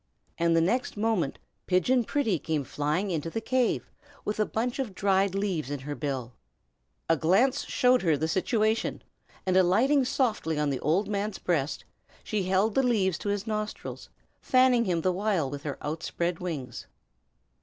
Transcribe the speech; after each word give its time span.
and 0.39 0.55
the 0.55 0.61
next 0.61 0.97
moment 0.97 1.37
Pigeon 1.67 2.03
Pretty 2.03 2.39
came 2.39 2.63
flying 2.63 3.11
into 3.11 3.29
the 3.29 3.39
cave, 3.39 3.91
with 4.25 4.39
a 4.39 4.47
bunch 4.47 4.79
of 4.79 4.95
dried 4.95 5.35
leaves 5.35 5.69
in 5.69 5.81
her 5.81 5.93
bill. 5.93 6.33
A 7.07 7.15
glance 7.15 7.65
showed 7.67 8.01
her 8.01 8.17
the 8.17 8.27
situation, 8.27 9.03
and 9.45 9.55
alighting 9.55 10.03
softly 10.03 10.57
on 10.57 10.71
the 10.71 10.79
old 10.79 11.07
man's 11.07 11.37
breast 11.37 11.85
she 12.23 12.41
held 12.45 12.73
the 12.73 12.81
leaves 12.81 13.19
to 13.19 13.29
his 13.29 13.45
nostrils, 13.45 14.09
fanning 14.41 14.85
him 14.85 15.01
the 15.01 15.13
while 15.13 15.47
with 15.51 15.61
her 15.61 15.77
outspread 15.83 16.39
wings. 16.39 16.87